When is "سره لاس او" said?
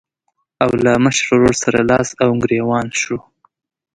1.63-2.29